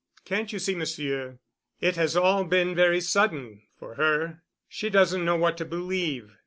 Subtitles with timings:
[0.25, 1.37] Can't you see, Monsieur?
[1.79, 4.41] It has all been very sudden—for her.
[4.67, 6.37] She doesn't know what to believe.